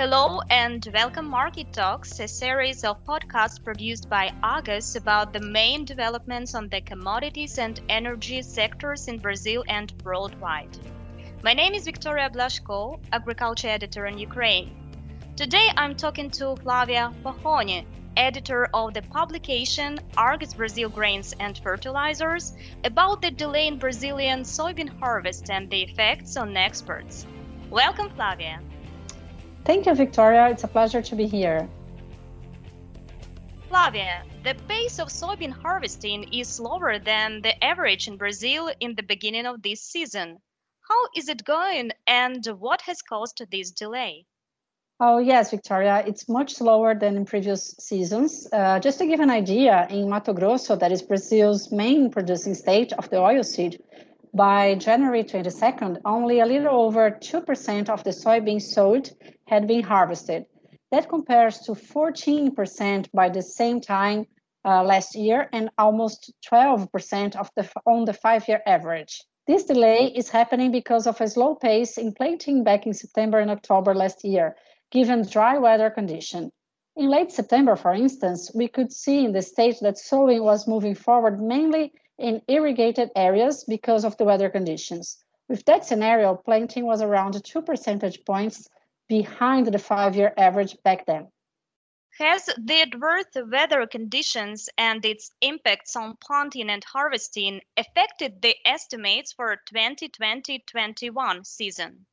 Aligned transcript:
Hello 0.00 0.40
and 0.48 0.88
welcome 0.94 1.28
Market 1.28 1.74
Talks, 1.74 2.20
a 2.20 2.26
series 2.26 2.84
of 2.84 3.04
podcasts 3.04 3.62
produced 3.62 4.08
by 4.08 4.32
Argus 4.42 4.96
about 4.96 5.34
the 5.34 5.40
main 5.40 5.84
developments 5.84 6.54
on 6.54 6.70
the 6.70 6.80
commodities 6.80 7.58
and 7.58 7.78
energy 7.90 8.40
sectors 8.40 9.08
in 9.08 9.18
Brazil 9.18 9.62
and 9.68 9.92
worldwide. 10.02 10.74
My 11.42 11.52
name 11.52 11.74
is 11.74 11.84
Victoria 11.84 12.30
Blazhko, 12.30 12.98
agriculture 13.12 13.68
editor 13.68 14.06
in 14.06 14.16
Ukraine. 14.16 14.70
Today 15.36 15.68
I'm 15.76 15.94
talking 15.94 16.30
to 16.30 16.56
Flavia 16.56 17.12
Bohone, 17.22 17.84
editor 18.16 18.70
of 18.72 18.94
the 18.94 19.02
publication 19.02 19.98
Argus 20.16 20.54
Brazil 20.54 20.88
Grains 20.88 21.34
and 21.40 21.58
Fertilizers, 21.58 22.54
about 22.84 23.20
the 23.20 23.30
delay 23.30 23.66
in 23.66 23.78
Brazilian 23.78 24.44
soybean 24.44 24.98
harvest 24.98 25.50
and 25.50 25.68
the 25.68 25.82
effects 25.82 26.38
on 26.38 26.56
exports. 26.56 27.26
Welcome, 27.68 28.08
Flavia. 28.16 28.60
Thank 29.64 29.86
you, 29.86 29.94
Victoria. 29.94 30.48
It's 30.48 30.64
a 30.64 30.68
pleasure 30.68 31.02
to 31.02 31.14
be 31.14 31.26
here. 31.26 31.68
Flavia, 33.68 34.24
the 34.42 34.56
pace 34.66 34.98
of 34.98 35.08
soybean 35.08 35.52
harvesting 35.52 36.24
is 36.32 36.48
slower 36.48 36.98
than 36.98 37.40
the 37.42 37.62
average 37.62 38.08
in 38.08 38.16
Brazil 38.16 38.72
in 38.80 38.94
the 38.96 39.02
beginning 39.02 39.46
of 39.46 39.62
this 39.62 39.80
season. 39.80 40.38
How 40.88 41.00
is 41.14 41.28
it 41.28 41.44
going 41.44 41.92
and 42.08 42.44
what 42.58 42.82
has 42.82 43.00
caused 43.00 43.40
this 43.52 43.70
delay? 43.70 44.26
Oh, 44.98 45.18
yes, 45.18 45.50
Victoria, 45.50 46.02
it's 46.06 46.28
much 46.28 46.54
slower 46.54 46.94
than 46.94 47.16
in 47.16 47.24
previous 47.24 47.76
seasons. 47.78 48.46
Uh, 48.52 48.80
just 48.80 48.98
to 48.98 49.06
give 49.06 49.20
an 49.20 49.30
idea, 49.30 49.86
in 49.88 50.10
Mato 50.10 50.32
Grosso, 50.32 50.76
that 50.76 50.92
is 50.92 51.00
Brazil's 51.00 51.70
main 51.70 52.10
producing 52.10 52.54
state 52.54 52.92
of 52.94 53.08
the 53.08 53.16
oilseed, 53.16 53.80
by 54.34 54.74
January 54.76 55.24
22nd, 55.24 56.00
only 56.04 56.40
a 56.40 56.46
little 56.46 56.80
over 56.80 57.10
2% 57.10 57.88
of 57.88 58.04
the 58.04 58.10
soybeans 58.10 58.62
sold 58.62 59.10
had 59.46 59.66
been 59.66 59.82
harvested. 59.82 60.46
That 60.90 61.08
compares 61.08 61.58
to 61.60 61.72
14% 61.72 63.10
by 63.12 63.28
the 63.28 63.42
same 63.42 63.80
time 63.80 64.26
uh, 64.64 64.82
last 64.82 65.14
year 65.14 65.48
and 65.52 65.70
almost 65.78 66.32
12% 66.50 67.36
of 67.36 67.50
the, 67.56 67.68
on 67.86 68.04
the 68.04 68.12
five-year 68.12 68.62
average. 68.66 69.22
This 69.46 69.64
delay 69.64 70.12
is 70.14 70.28
happening 70.28 70.70
because 70.70 71.06
of 71.06 71.20
a 71.20 71.28
slow 71.28 71.54
pace 71.54 71.98
in 71.98 72.12
planting 72.12 72.62
back 72.62 72.86
in 72.86 72.94
September 72.94 73.38
and 73.38 73.50
October 73.50 73.94
last 73.94 74.24
year, 74.24 74.56
given 74.90 75.26
dry 75.26 75.58
weather 75.58 75.90
condition. 75.90 76.52
In 76.96 77.08
late 77.08 77.32
September, 77.32 77.76
for 77.76 77.94
instance, 77.94 78.50
we 78.54 78.68
could 78.68 78.92
see 78.92 79.24
in 79.24 79.32
the 79.32 79.42
state 79.42 79.78
that 79.80 79.98
sowing 79.98 80.42
was 80.42 80.68
moving 80.68 80.94
forward 80.94 81.40
mainly 81.40 81.92
in 82.20 82.42
irrigated 82.46 83.10
areas 83.16 83.64
because 83.64 84.04
of 84.04 84.16
the 84.18 84.24
weather 84.24 84.50
conditions. 84.50 85.24
With 85.48 85.64
that 85.64 85.84
scenario, 85.84 86.36
planting 86.36 86.84
was 86.84 87.02
around 87.02 87.42
two 87.42 87.62
percentage 87.62 88.24
points 88.24 88.68
behind 89.08 89.66
the 89.66 89.78
five 89.78 90.14
year 90.14 90.32
average 90.36 90.76
back 90.84 91.06
then. 91.06 91.28
Has 92.18 92.50
the 92.58 92.82
adverse 92.82 93.34
weather 93.34 93.86
conditions 93.86 94.68
and 94.76 95.04
its 95.04 95.32
impacts 95.40 95.96
on 95.96 96.18
planting 96.22 96.68
and 96.68 96.84
harvesting 96.84 97.62
affected 97.76 98.42
the 98.42 98.54
estimates 98.66 99.32
for 99.32 99.56
2020-21 99.72 101.46
season? 101.46 102.06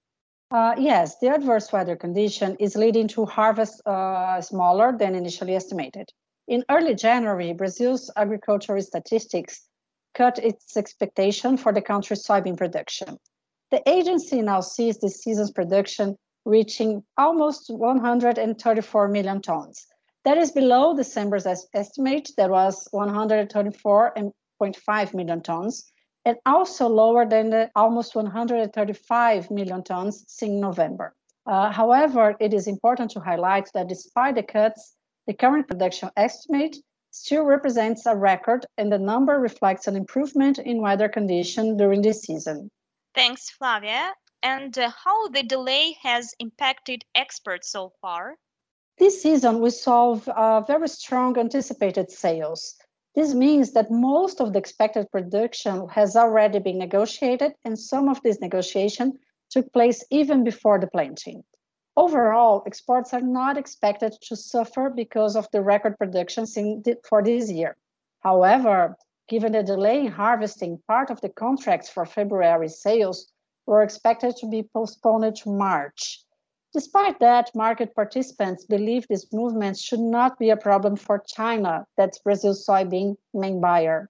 Uh, 0.49 0.73
yes, 0.77 1.19
the 1.19 1.27
adverse 1.27 1.73
weather 1.73 1.97
condition 1.97 2.55
is 2.57 2.77
leading 2.77 3.07
to 3.09 3.25
harvest 3.25 3.85
uh, 3.85 4.39
smaller 4.39 4.97
than 4.97 5.13
initially 5.13 5.55
estimated. 5.55 6.09
In 6.47 6.63
early 6.69 6.95
January, 6.95 7.51
Brazil's 7.51 8.09
agricultural 8.15 8.81
statistics 8.81 9.67
cut 10.17 10.39
its 10.39 10.75
expectation 10.75 11.55
for 11.57 11.71
the 11.71 11.81
country's 11.81 12.25
soybean 12.25 12.57
production. 12.57 13.19
The 13.69 13.87
agency 13.87 14.41
now 14.41 14.61
sees 14.61 14.97
this 14.97 15.21
season's 15.21 15.51
production 15.51 16.17
reaching 16.43 17.03
almost 17.17 17.69
134 17.69 19.07
million 19.09 19.39
tons. 19.41 19.85
That 20.25 20.39
is 20.39 20.51
below 20.51 20.95
December's 20.95 21.45
estimate, 21.73 22.31
that 22.37 22.49
was 22.49 22.87
134.5 22.93 25.13
million 25.13 25.41
tons, 25.41 25.91
and 26.25 26.37
also 26.45 26.87
lower 26.87 27.25
than 27.25 27.49
the 27.51 27.69
almost 27.75 28.15
135 28.15 29.51
million 29.51 29.83
tons 29.83 30.23
seen 30.27 30.53
in 30.53 30.61
November. 30.61 31.13
Uh, 31.45 31.71
however, 31.71 32.35
it 32.39 32.53
is 32.53 32.67
important 32.67 33.11
to 33.11 33.19
highlight 33.19 33.69
that 33.73 33.87
despite 33.87 34.35
the 34.35 34.43
cuts, 34.43 34.95
the 35.27 35.33
current 35.33 35.67
production 35.67 36.09
estimate 36.17 36.77
still 37.17 37.43
represents 37.43 38.05
a 38.05 38.15
record 38.15 38.65
and 38.77 38.91
the 38.91 38.99
number 38.99 39.39
reflects 39.39 39.87
an 39.87 39.95
improvement 39.95 40.59
in 40.59 40.81
weather 40.81 41.09
condition 41.09 41.75
during 41.77 42.01
this 42.01 42.21
season. 42.21 42.69
Thanks, 43.15 43.49
Flavia. 43.49 44.13
And 44.43 44.77
uh, 44.77 44.91
how 45.03 45.27
the 45.29 45.43
delay 45.43 45.97
has 46.03 46.35
impacted 46.39 47.03
exports 47.15 47.71
so 47.71 47.91
far? 48.01 48.35
This 48.99 49.21
season, 49.21 49.59
we 49.61 49.71
saw 49.71 50.19
uh, 50.27 50.61
very 50.61 50.87
strong 50.87 51.37
anticipated 51.37 52.11
sales. 52.11 52.75
This 53.15 53.33
means 53.33 53.73
that 53.73 53.89
most 53.91 54.39
of 54.39 54.53
the 54.53 54.59
expected 54.59 55.11
production 55.11 55.87
has 55.89 56.15
already 56.15 56.59
been 56.59 56.77
negotiated, 56.77 57.53
and 57.65 57.77
some 57.77 58.09
of 58.09 58.21
this 58.21 58.39
negotiation 58.39 59.17
took 59.49 59.71
place 59.73 60.03
even 60.11 60.43
before 60.43 60.79
the 60.79 60.87
planting. 60.87 61.43
Overall, 61.97 62.61
exports 62.67 63.11
are 63.11 63.21
not 63.21 63.57
expected 63.57 64.13
to 64.21 64.35
suffer 64.35 64.91
because 64.91 65.35
of 65.35 65.49
the 65.51 65.63
record 65.63 65.97
production 65.97 66.45
seen 66.45 66.83
for 67.09 67.23
this 67.23 67.51
year. 67.51 67.75
However, 68.19 68.95
given 69.27 69.53
the 69.53 69.63
delay 69.63 70.01
in 70.01 70.11
harvesting, 70.11 70.79
part 70.87 71.09
of 71.09 71.19
the 71.21 71.29
contracts 71.29 71.89
for 71.89 72.05
February 72.05 72.69
sales 72.69 73.31
were 73.65 73.81
expected 73.81 74.35
to 74.35 74.47
be 74.47 74.61
postponed 74.61 75.35
to 75.37 75.49
March. 75.49 76.23
Despite 76.71 77.19
that, 77.19 77.55
market 77.55 77.95
participants 77.95 78.65
believe 78.65 79.07
this 79.07 79.33
movement 79.33 79.79
should 79.79 79.99
not 79.99 80.37
be 80.37 80.51
a 80.51 80.57
problem 80.57 80.97
for 80.97 81.23
China, 81.25 81.87
that's 81.97 82.19
Brazil's 82.19 82.63
soybean 82.63 83.15
main 83.33 83.59
buyer. 83.59 84.07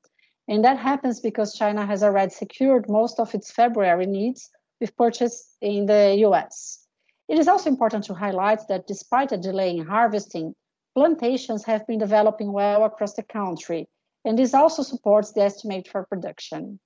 And 0.49 0.65
that 0.65 0.77
happens 0.77 1.21
because 1.21 1.57
China 1.57 1.85
has 1.85 2.03
already 2.03 2.31
secured 2.31 2.89
most 2.89 3.17
of 3.17 3.33
its 3.33 3.49
February 3.49 4.07
needs 4.07 4.49
with 4.81 4.97
purchase 4.97 5.55
in 5.61 5.85
the 5.85 6.15
US. 6.25 6.86
It 7.27 7.39
is 7.39 7.47
also 7.47 7.69
important 7.69 8.05
to 8.05 8.13
highlight 8.13 8.67
that 8.69 8.87
despite 8.87 9.31
a 9.31 9.37
delay 9.37 9.75
in 9.75 9.85
harvesting, 9.85 10.55
plantations 10.95 11.65
have 11.65 11.85
been 11.85 11.99
developing 11.99 12.53
well 12.53 12.83
across 12.85 13.13
the 13.13 13.23
country, 13.23 13.87
and 14.23 14.39
this 14.39 14.53
also 14.53 14.81
supports 14.81 15.31
the 15.31 15.41
estimate 15.41 15.87
for 15.87 16.05
production. 16.05 16.79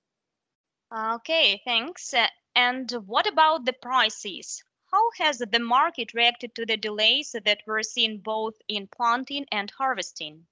Okay, 0.94 1.62
thanks. 1.64 2.12
And 2.54 2.90
what 3.06 3.26
about 3.26 3.64
the 3.64 3.72
prices? 3.72 4.62
How 4.90 5.08
has 5.20 5.38
the 5.38 5.58
market 5.58 6.12
reacted 6.12 6.54
to 6.56 6.66
the 6.66 6.76
delays 6.76 7.34
that 7.44 7.60
were 7.66 7.82
seen 7.82 8.18
both 8.18 8.54
in 8.68 8.88
planting 8.88 9.46
and 9.50 9.70
harvesting? 9.70 10.46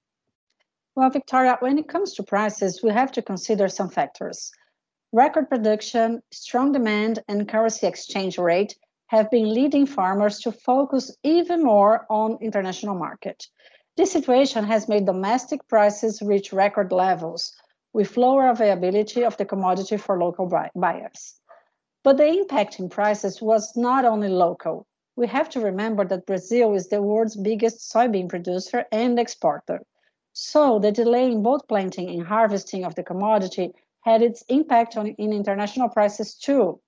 Well, 0.95 1.11
Victoria, 1.11 1.57
when 1.59 1.77
it 1.77 1.87
comes 1.87 2.13
to 2.15 2.23
prices, 2.23 2.81
we 2.81 2.91
have 2.91 3.11
to 3.11 3.21
consider 3.21 3.69
some 3.69 3.89
factors. 3.89 4.51
Record 5.11 5.49
production, 5.49 6.23
strong 6.31 6.71
demand, 6.71 7.19
and 7.27 7.47
currency 7.47 7.85
exchange 7.85 8.37
rate 8.37 8.75
have 9.11 9.29
been 9.29 9.53
leading 9.53 9.85
farmers 9.85 10.39
to 10.39 10.53
focus 10.53 11.13
even 11.21 11.61
more 11.61 12.05
on 12.09 12.37
international 12.39 12.95
market. 12.95 13.45
This 13.97 14.09
situation 14.09 14.63
has 14.63 14.87
made 14.87 15.05
domestic 15.05 15.67
prices 15.67 16.21
reach 16.21 16.53
record 16.53 16.93
levels 16.93 17.53
with 17.91 18.15
lower 18.15 18.47
availability 18.47 19.25
of 19.25 19.35
the 19.35 19.43
commodity 19.43 19.97
for 19.97 20.17
local 20.17 20.49
buyers. 20.75 21.35
But 22.05 22.15
the 22.15 22.25
impact 22.25 22.79
in 22.79 22.87
prices 22.87 23.41
was 23.41 23.75
not 23.75 24.05
only 24.05 24.29
local. 24.29 24.87
We 25.17 25.27
have 25.27 25.49
to 25.49 25.59
remember 25.59 26.05
that 26.05 26.25
Brazil 26.25 26.73
is 26.73 26.87
the 26.87 27.01
world's 27.01 27.35
biggest 27.35 27.91
soybean 27.93 28.29
producer 28.29 28.85
and 28.93 29.19
exporter. 29.19 29.81
So 30.31 30.79
the 30.79 30.93
delay 30.93 31.29
in 31.29 31.43
both 31.43 31.67
planting 31.67 32.07
and 32.09 32.25
harvesting 32.25 32.85
of 32.85 32.95
the 32.95 33.03
commodity 33.03 33.73
had 34.05 34.21
its 34.21 34.41
impact 34.47 34.95
on 34.95 35.07
in 35.07 35.33
international 35.33 35.89
prices 35.89 36.33
too, 36.33 36.79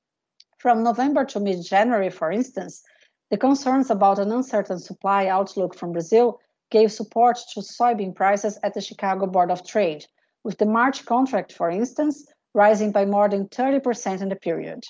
from 0.64 0.82
November 0.82 1.26
to 1.26 1.42
mid 1.42 1.62
January, 1.62 2.10
for 2.10 2.32
instance, 2.32 2.84
the 3.30 3.38
concerns 3.38 3.92
about 3.92 4.18
an 4.18 4.32
uncertain 4.32 4.80
supply 4.80 5.28
outlook 5.28 5.76
from 5.76 5.92
Brazil 5.92 6.40
gave 6.72 6.90
support 6.90 7.38
to 7.54 7.60
soybean 7.60 8.16
prices 8.16 8.58
at 8.64 8.74
the 8.74 8.80
Chicago 8.80 9.28
Board 9.28 9.52
of 9.52 9.68
Trade, 9.68 10.06
with 10.46 10.58
the 10.60 10.66
March 10.66 11.06
contract, 11.06 11.52
for 11.52 11.70
instance, 11.70 12.26
rising 12.54 12.94
by 12.94 13.04
more 13.04 13.28
than 13.28 13.50
30% 13.50 14.22
in 14.22 14.30
the 14.30 14.38
period. 14.38 14.82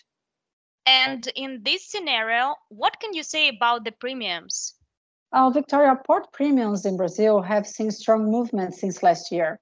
And 0.86 1.28
in 1.36 1.64
this 1.64 1.90
scenario, 1.90 2.54
what 2.69 3.00
can 3.00 3.16
you 3.16 3.24
say 3.24 3.50
about 3.50 3.84
the 3.84 3.94
premiums? 3.94 4.76
Uh, 5.31 5.50
Victoria, 5.50 6.00
port 6.06 6.31
premiums 6.31 6.86
in 6.86 6.98
Brazil 6.98 7.42
have 7.42 7.66
seen 7.66 7.90
strong 7.90 8.30
movement 8.30 8.76
since 8.76 9.02
last 9.02 9.31
year. 9.31 9.60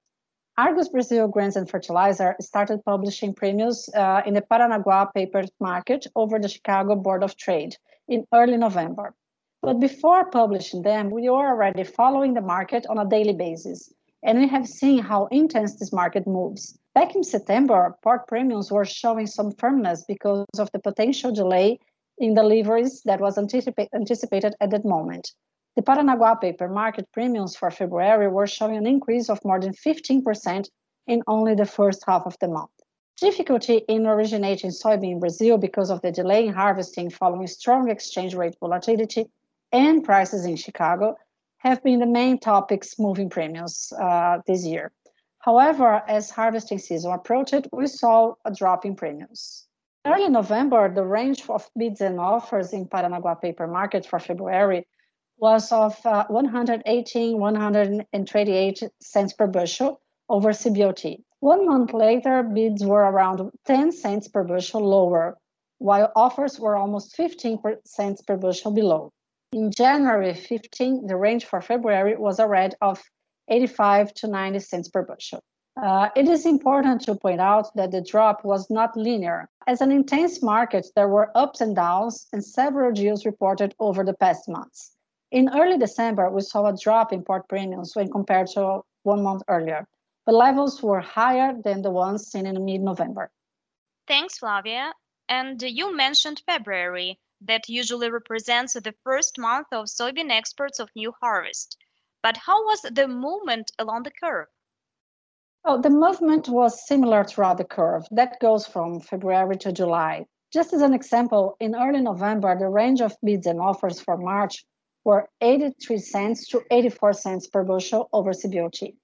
Argus 0.58 0.90
Brazil 0.90 1.28
Grains 1.28 1.56
and 1.56 1.68
Fertilizer 1.68 2.36
started 2.38 2.84
publishing 2.84 3.32
premiums 3.32 3.88
uh, 3.94 4.20
in 4.26 4.34
the 4.34 4.42
Paranaguá 4.42 5.10
paper 5.14 5.44
market 5.60 6.06
over 6.14 6.38
the 6.38 6.48
Chicago 6.48 6.94
Board 6.94 7.22
of 7.22 7.38
Trade 7.38 7.74
in 8.06 8.26
early 8.34 8.58
November. 8.58 9.14
But 9.62 9.80
before 9.80 10.28
publishing 10.30 10.82
them, 10.82 11.08
we 11.08 11.30
were 11.30 11.48
already 11.48 11.84
following 11.84 12.34
the 12.34 12.42
market 12.42 12.84
on 12.90 12.98
a 12.98 13.08
daily 13.08 13.32
basis, 13.32 13.94
and 14.22 14.40
we 14.40 14.46
have 14.48 14.68
seen 14.68 14.98
how 14.98 15.26
intense 15.26 15.76
this 15.76 15.90
market 15.90 16.26
moves. 16.26 16.78
Back 16.94 17.14
in 17.14 17.24
September, 17.24 17.96
port 18.02 18.28
premiums 18.28 18.70
were 18.70 18.84
showing 18.84 19.26
some 19.26 19.52
firmness 19.52 20.04
because 20.06 20.44
of 20.58 20.70
the 20.72 20.80
potential 20.80 21.32
delay 21.32 21.78
in 22.18 22.34
deliveries 22.34 23.00
that 23.06 23.20
was 23.20 23.38
anticipa- 23.38 23.88
anticipated 23.94 24.54
at 24.60 24.70
that 24.70 24.84
moment. 24.84 25.32
The 25.74 25.82
Paranaguá 25.82 26.38
paper 26.38 26.68
market 26.68 27.08
premiums 27.12 27.56
for 27.56 27.70
February 27.70 28.28
were 28.28 28.46
showing 28.46 28.76
an 28.76 28.86
increase 28.86 29.30
of 29.30 29.42
more 29.44 29.58
than 29.58 29.72
15% 29.72 30.68
in 31.06 31.22
only 31.26 31.54
the 31.54 31.64
first 31.64 32.04
half 32.06 32.26
of 32.26 32.38
the 32.40 32.48
month. 32.48 32.70
Difficulty 33.18 33.78
in 33.88 34.06
originating 34.06 34.70
soybean 34.70 35.12
in 35.12 35.20
Brazil 35.20 35.56
because 35.56 35.90
of 35.90 36.02
the 36.02 36.12
delay 36.12 36.46
in 36.46 36.52
harvesting 36.52 37.08
following 37.08 37.46
strong 37.46 37.88
exchange 37.88 38.34
rate 38.34 38.56
volatility 38.60 39.30
and 39.72 40.04
prices 40.04 40.44
in 40.44 40.56
Chicago 40.56 41.16
have 41.58 41.82
been 41.82 42.00
the 42.00 42.06
main 42.06 42.38
topics 42.38 42.98
moving 42.98 43.30
premiums 43.30 43.92
uh, 43.98 44.38
this 44.46 44.66
year. 44.66 44.92
However, 45.38 46.02
as 46.06 46.30
harvesting 46.30 46.78
season 46.78 47.12
approached, 47.12 47.66
we 47.72 47.86
saw 47.86 48.34
a 48.44 48.52
drop 48.52 48.84
in 48.84 48.94
premiums. 48.94 49.66
Early 50.04 50.28
November, 50.28 50.92
the 50.92 51.04
range 51.04 51.48
of 51.48 51.70
bids 51.78 52.00
and 52.00 52.18
offers 52.20 52.72
in 52.72 52.86
Paranaguá 52.86 53.40
paper 53.40 53.66
market 53.66 54.04
for 54.04 54.18
February 54.18 54.86
was 55.42 55.72
of 55.72 55.98
uh, 56.06 56.24
118, 56.28 57.36
128 57.36 58.82
cents 59.00 59.32
per 59.32 59.48
bushel 59.48 60.00
over 60.28 60.50
CBOT. 60.50 61.20
One 61.40 61.66
month 61.66 61.92
later, 61.92 62.44
bids 62.44 62.84
were 62.84 63.10
around 63.10 63.50
10 63.66 63.90
cents 63.90 64.28
per 64.28 64.44
bushel 64.44 64.88
lower, 64.88 65.36
while 65.78 66.12
offers 66.14 66.60
were 66.60 66.76
almost 66.76 67.16
15 67.16 67.58
cents 67.84 68.22
per 68.22 68.36
bushel 68.36 68.70
below. 68.70 69.12
In 69.52 69.72
January 69.72 70.32
15, 70.32 71.08
the 71.08 71.16
range 71.16 71.44
for 71.44 71.60
February 71.60 72.16
was 72.16 72.38
a 72.38 72.46
red 72.46 72.76
of 72.80 73.02
85 73.48 74.14
to 74.14 74.28
90 74.28 74.60
cents 74.60 74.88
per 74.88 75.02
bushel. 75.02 75.42
Uh, 75.82 76.10
it 76.14 76.28
is 76.28 76.46
important 76.46 77.00
to 77.00 77.16
point 77.16 77.40
out 77.40 77.74
that 77.74 77.90
the 77.90 78.00
drop 78.00 78.44
was 78.44 78.70
not 78.70 78.96
linear. 78.96 79.48
As 79.66 79.80
an 79.80 79.90
intense 79.90 80.40
market, 80.40 80.86
there 80.94 81.08
were 81.08 81.36
ups 81.36 81.60
and 81.60 81.74
downs, 81.74 82.28
and 82.32 82.44
several 82.44 82.92
deals 82.92 83.26
reported 83.26 83.74
over 83.80 84.04
the 84.04 84.14
past 84.14 84.48
months. 84.48 84.92
In 85.32 85.48
early 85.48 85.78
December, 85.78 86.28
we 86.28 86.42
saw 86.42 86.66
a 86.66 86.76
drop 86.76 87.10
in 87.10 87.24
port 87.24 87.48
premiums 87.48 87.96
when 87.96 88.12
compared 88.12 88.48
to 88.48 88.82
one 89.02 89.22
month 89.22 89.42
earlier, 89.48 89.88
but 90.26 90.34
levels 90.34 90.82
were 90.82 91.00
higher 91.00 91.54
than 91.64 91.80
the 91.80 91.90
ones 91.90 92.26
seen 92.26 92.44
in 92.44 92.62
mid 92.62 92.82
November. 92.82 93.30
Thanks, 94.06 94.36
Flavia. 94.36 94.92
And 95.30 95.62
you 95.62 95.96
mentioned 95.96 96.42
February, 96.44 97.18
that 97.40 97.66
usually 97.66 98.10
represents 98.10 98.74
the 98.74 98.94
first 99.04 99.38
month 99.38 99.68
of 99.72 99.86
soybean 99.86 100.30
exports 100.30 100.78
of 100.78 100.90
new 100.94 101.14
harvest. 101.22 101.78
But 102.22 102.36
how 102.36 102.62
was 102.66 102.82
the 102.82 103.08
movement 103.08 103.72
along 103.78 104.02
the 104.02 104.10
curve? 104.10 104.48
Oh, 105.64 105.80
the 105.80 105.88
movement 105.88 106.50
was 106.50 106.86
similar 106.86 107.24
throughout 107.24 107.56
the 107.56 107.64
curve. 107.64 108.06
That 108.10 108.38
goes 108.38 108.66
from 108.66 109.00
February 109.00 109.56
to 109.58 109.72
July. 109.72 110.26
Just 110.52 110.74
as 110.74 110.82
an 110.82 110.92
example, 110.92 111.56
in 111.58 111.74
early 111.74 112.02
November, 112.02 112.54
the 112.58 112.68
range 112.68 113.00
of 113.00 113.16
bids 113.24 113.46
and 113.46 113.58
offers 113.58 113.98
for 113.98 114.18
March 114.18 114.62
were 115.04 115.28
83 115.40 115.98
cents 115.98 116.48
to 116.48 116.62
84 116.70 117.12
cents 117.14 117.46
per 117.46 117.64
bushel 117.64 118.08
over 118.12 118.32
CBOT. 118.32 118.94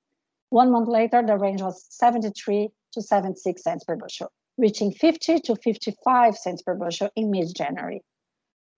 One 0.50 0.70
month 0.70 0.88
later, 0.88 1.22
the 1.22 1.36
range 1.36 1.62
was 1.62 1.86
73 1.90 2.70
to 2.92 3.02
76 3.02 3.62
cents 3.62 3.84
per 3.84 3.96
bushel, 3.96 4.30
reaching 4.56 4.92
50 4.92 5.40
to 5.40 5.56
55 5.56 6.36
cents 6.36 6.62
per 6.62 6.74
bushel 6.74 7.10
in 7.16 7.30
mid 7.30 7.54
January. 7.54 8.02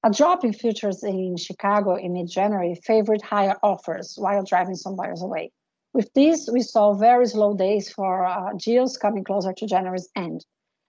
A 0.02 0.11
drop 0.11 0.44
in 0.44 0.52
futures 0.52 1.05
in 1.05 1.37
Chicago 1.37 1.94
in 1.94 2.14
mid 2.14 2.28
January 2.28 2.75
favored 2.84 3.23
higher 3.23 3.56
offers 3.62 4.14
while 4.16 4.43
driving 4.43 4.75
some 4.75 4.96
buyers 4.96 5.23
away. 5.23 5.52
With 5.93 6.12
this, 6.14 6.49
we 6.50 6.62
saw 6.62 6.94
very 6.94 7.26
slow 7.26 7.55
days 7.55 7.93
for 7.93 8.25
uh, 8.25 8.52
deals 8.56 8.96
coming 8.96 9.25
closer 9.25 9.52
to 9.52 9.66
January's 9.66 10.08
end. 10.16 10.44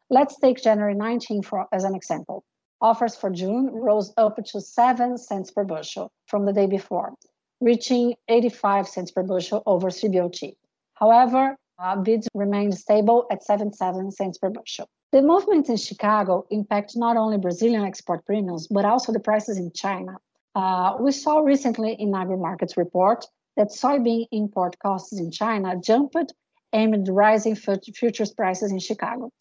Let's 0.10 0.40
take 0.40 0.62
January 0.62 0.94
19 0.94 1.44
for, 1.44 1.68
as 1.72 1.84
an 1.84 1.96
example. 1.96 2.44
Offers 2.82 3.16
for 3.16 3.30
June 3.30 3.68
rose 3.68 4.12
up 4.18 4.44
to 4.44 4.60
7 4.60 5.18
cents 5.18 5.52
per 5.52 5.64
bushel 5.64 6.12
from 6.26 6.46
the 6.46 6.54
day 6.54 6.66
before, 6.66 7.14
reaching 7.60 8.16
85 8.28 8.88
cents 8.88 9.12
per 9.12 9.22
bushel 9.22 9.62
over 9.68 9.90
CBOT. 9.90 10.56
However, 10.96 11.56
uh, 11.78 11.96
bids 11.98 12.28
remained 12.34 12.76
stable 12.76 13.28
at 13.32 13.44
77 13.44 14.12
cents 14.12 14.38
per 14.40 14.50
bushel. 14.50 14.88
The 15.12 15.22
movement 15.22 15.70
in 15.70 15.78
Chicago 15.78 16.46
impacts 16.50 16.96
not 16.96 17.18
only 17.18 17.38
Brazilian 17.38 17.84
export 17.84 18.26
premiums, 18.26 18.68
but 18.68 18.86
also 18.86 19.12
the 19.12 19.20
prices 19.20 19.58
in 19.58 19.72
China. 19.74 20.18
Uh, 20.56 20.98
we 21.00 21.12
saw 21.12 21.40
recently 21.40 21.94
in 21.94 22.12
AgriMarkets 22.12 22.78
report 22.78 23.26
that 23.58 23.70
soybean 23.70 24.28
import 24.32 24.78
costs 24.80 25.20
in 25.20 25.30
China 25.32 25.76
jumped 25.76 26.34
amid 26.74 27.08
rising 27.10 27.56
futures 27.56 28.32
prices 28.32 28.72
in 28.72 28.80
Chicago. 28.80 29.32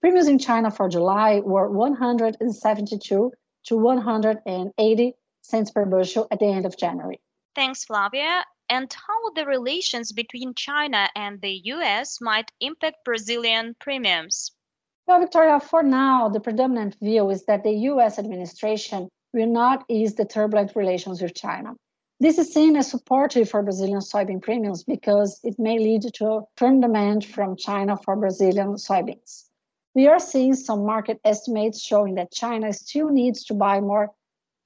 Premiums 0.00 0.28
in 0.28 0.38
China 0.38 0.70
for 0.70 0.88
July 0.88 1.40
were 1.40 1.68
172 1.68 3.32
to 3.64 3.76
180 3.76 5.14
cents 5.42 5.70
per 5.72 5.84
bushel 5.84 6.28
at 6.30 6.38
the 6.38 6.46
end 6.46 6.64
of 6.66 6.76
January. 6.76 7.20
Thanks, 7.56 7.84
Flavia. 7.84 8.44
And 8.70 8.92
how 8.92 9.30
the 9.30 9.44
relations 9.44 10.12
between 10.12 10.54
China 10.54 11.08
and 11.16 11.40
the 11.40 11.60
US 11.64 12.20
might 12.20 12.52
impact 12.60 13.04
Brazilian 13.04 13.74
premiums? 13.80 14.52
Well, 15.08 15.18
Victoria, 15.20 15.58
for 15.58 15.82
now, 15.82 16.28
the 16.28 16.38
predominant 16.38 16.96
view 17.00 17.30
is 17.30 17.46
that 17.46 17.64
the 17.64 17.72
US 17.90 18.18
administration 18.18 19.08
will 19.32 19.46
not 19.46 19.84
ease 19.88 20.14
the 20.14 20.24
turbulent 20.24 20.76
relations 20.76 21.20
with 21.20 21.34
China. 21.34 21.74
This 22.20 22.38
is 22.38 22.52
seen 22.52 22.76
as 22.76 22.90
supportive 22.90 23.48
for 23.48 23.62
Brazilian 23.62 24.00
soybean 24.00 24.42
premiums 24.42 24.84
because 24.84 25.40
it 25.42 25.58
may 25.58 25.78
lead 25.78 26.02
to 26.14 26.42
firm 26.56 26.80
demand 26.80 27.24
from 27.24 27.56
China 27.56 27.96
for 27.96 28.14
Brazilian 28.16 28.74
soybeans. 28.74 29.47
We 29.98 30.06
are 30.06 30.20
seeing 30.20 30.54
some 30.54 30.86
market 30.86 31.18
estimates 31.24 31.82
showing 31.82 32.14
that 32.14 32.30
China 32.30 32.72
still 32.72 33.08
needs 33.08 33.42
to 33.46 33.52
buy 33.54 33.80
more 33.80 34.12